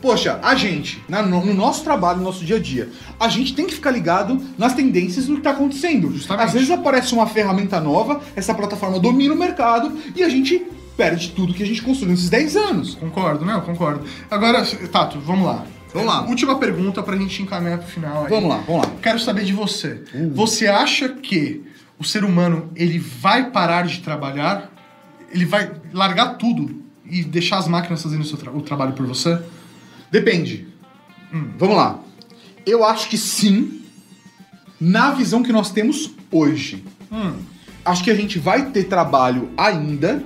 [0.00, 3.54] Poxa, a gente, na- no, no nosso trabalho, no nosso dia a dia, a gente
[3.54, 6.10] tem que ficar ligado nas tendências do que está acontecendo.
[6.12, 6.46] Justamente.
[6.46, 10.62] Às vezes aparece uma ferramenta nova, essa plataforma domina o mercado e a gente
[10.96, 12.94] perde tudo que a gente construiu nesses 10 anos.
[12.96, 14.04] Concordo, não, concordo.
[14.30, 15.64] Agora, Tato, vamos lá.
[15.92, 16.22] Vamos lá.
[16.26, 18.24] Última pergunta pra gente encaminhar pro final.
[18.24, 18.30] aí.
[18.30, 18.92] Vamos lá, vamos lá.
[19.02, 20.02] Quero saber de você.
[20.14, 20.30] Uh.
[20.34, 21.64] Você acha que
[21.98, 24.70] o ser humano ele vai parar de trabalhar?
[25.32, 29.38] Ele vai largar tudo e deixar as máquinas fazendo o, tra- o trabalho por você?
[30.10, 30.66] Depende.
[31.58, 31.98] Vamos lá.
[32.64, 33.82] Eu acho que sim,
[34.80, 36.84] na visão que nós temos hoje.
[37.10, 37.34] Hum.
[37.84, 40.22] Acho que a gente vai ter trabalho ainda,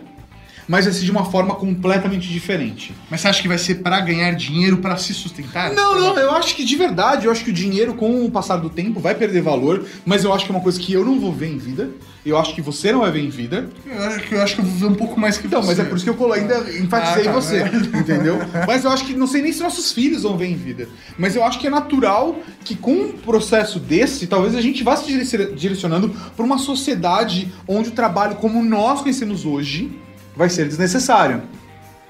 [0.68, 2.94] mas vai ser de uma forma completamente diferente.
[3.10, 5.72] Mas você acha que vai ser pra ganhar dinheiro, pra se sustentar?
[5.72, 8.56] Não, não, eu acho que de verdade, eu acho que o dinheiro, com o passar
[8.56, 11.18] do tempo, vai perder valor, mas eu acho que é uma coisa que eu não
[11.18, 11.90] vou ver em vida.
[12.24, 13.68] Eu acho que você não vai ver em vida.
[13.84, 15.68] Eu acho que eu, acho que eu vou ver um pouco mais que Então, você.
[15.70, 17.32] mas é por isso que eu colo- ainda enfatizei Ah, tá.
[17.32, 17.58] você,
[17.98, 18.38] entendeu?
[18.64, 21.34] Mas eu acho que, não sei nem se nossos filhos vão ver em vida, mas
[21.34, 25.06] eu acho que é natural que com um processo desse, talvez a gente vá se
[25.06, 29.90] direc- direcionando para uma sociedade onde o trabalho como nós conhecemos hoje
[30.36, 31.42] vai ser desnecessário,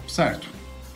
[0.07, 0.49] Certo.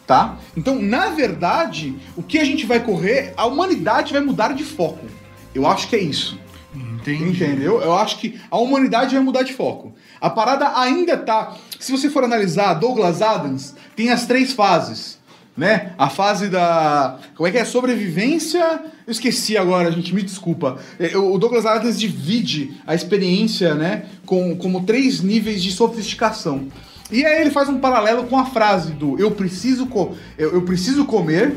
[0.06, 0.36] tá?
[0.56, 5.06] Então, na verdade, o que a gente vai correr, a humanidade vai mudar de foco.
[5.54, 6.38] Eu acho que é isso.
[6.74, 7.42] Entendi.
[7.44, 7.80] Entendeu?
[7.80, 9.94] Eu acho que a humanidade vai mudar de foco.
[10.20, 11.56] A parada ainda tá.
[11.80, 15.16] Se você for analisar Douglas Adams, tem as três fases.
[15.56, 15.94] Né?
[15.96, 17.18] A fase da.
[17.34, 17.64] Como é que é?
[17.64, 18.60] Sobrevivência.
[19.06, 20.78] Eu esqueci agora, gente, me desculpa.
[20.98, 24.04] É, O Douglas Adams divide a experiência, né?
[24.26, 26.68] Com, como três níveis de sofisticação.
[27.10, 29.88] E aí ele faz um paralelo com a frase do eu preciso,
[30.36, 31.56] eu, eu preciso comer.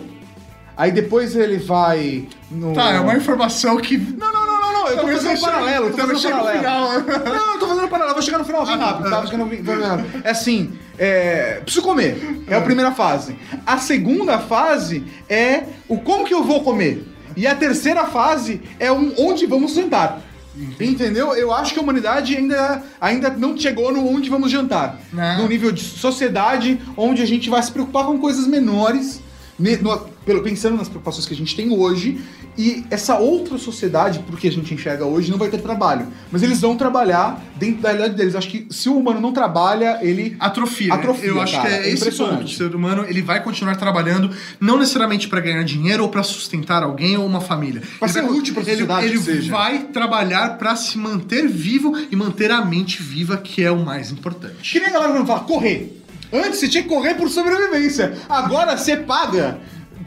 [0.78, 2.26] Aí depois ele vai.
[2.50, 2.74] No...
[2.74, 3.98] Tá, é uma informação que.
[3.98, 4.88] Não, não, não, não, não.
[4.88, 5.86] Eu tô fazendo um paralelo.
[5.88, 6.64] Eu tô fazendo um paralelo.
[7.26, 8.14] Não, eu tô fazendo um paralelo.
[8.14, 9.22] Vou chegar no final bem Ah, rápido, tá?
[9.46, 10.22] bem- bem rápido.
[10.24, 12.44] É assim, é, preciso comer.
[12.48, 13.36] É a primeira fase.
[13.66, 17.06] A segunda fase é o como que eu vou comer.
[17.36, 20.22] E a terceira fase é um onde vamos sentar.
[20.80, 21.34] Entendeu?
[21.36, 25.00] Eu acho que a humanidade ainda, ainda não chegou no onde vamos jantar.
[25.12, 25.44] Não.
[25.44, 29.22] No nível de sociedade, onde a gente vai se preocupar com coisas menores,
[30.26, 32.20] pelo- pensando nas preocupações que a gente tem hoje,
[32.58, 36.08] e essa outra sociedade, porque a gente enxerga hoje, não vai ter trabalho.
[36.32, 38.36] Mas eles vão trabalhar dentro da realidade deles.
[38.36, 40.36] Acho que se o humano não trabalha, ele.
[40.40, 40.90] Atrofia.
[40.90, 40.96] né?
[40.96, 42.44] Atrofia, Eu acho cara, que é é esse ponto.
[42.44, 46.84] O ser humano ele vai continuar trabalhando, não necessariamente para ganhar dinheiro ou para sustentar
[46.84, 47.82] alguém ou uma família.
[48.02, 49.52] Ele ser vai- útil ele- sociedade, Ele, seja.
[49.52, 54.12] vai trabalhar para se manter vivo e manter a mente viva, que é o mais
[54.12, 54.70] importante.
[54.74, 55.99] Que nem a galera quando fala correr.
[56.32, 58.14] Antes você tinha que correr por sobrevivência.
[58.30, 59.58] Agora você paga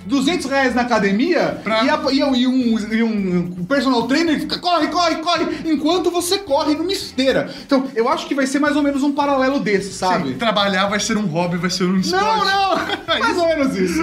[0.06, 4.38] 200 reais na academia Pra- e, a- e um, e um- e um personal trainer
[4.40, 7.48] fica corre, corre, corre, enquanto você corre numa esteira.
[7.64, 10.30] Então, eu acho que vai ser mais ou menos um paralelo desse, sabe?
[10.30, 12.24] Sim, trabalhar vai ser um hobby, vai ser um esporte.
[12.24, 12.76] Não, não!
[13.20, 14.02] mais ou menos isso.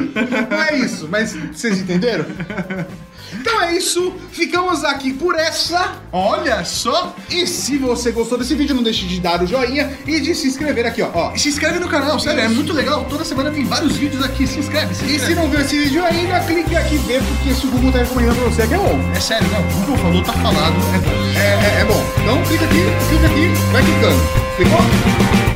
[0.50, 2.26] Não é isso, mas vocês entenderam?
[3.34, 5.96] Então é isso, ficamos aqui por essa.
[6.12, 7.16] Olha só!
[7.30, 10.48] E se você gostou desse vídeo, não deixe de dar o joinha e de se
[10.48, 11.10] inscrever aqui, ó.
[11.14, 11.34] ó.
[11.36, 13.06] E se inscreve no canal, sério, é muito legal.
[13.10, 14.48] Toda semana tem vários vídeos aqui.
[14.48, 15.26] Se inscreve, se E inscreve.
[15.28, 18.00] se não viu esse vídeo ainda, clique aqui e vê, porque se o Google tá
[18.00, 19.00] recomendando pra você, é que é bom.
[19.16, 19.60] É sério, não.
[19.62, 21.40] O Google falou, tá falado, é bom.
[21.40, 22.04] É, é, é bom.
[22.24, 24.22] Então clica aqui, clica aqui, vai clicando.
[24.58, 25.49] Clicou?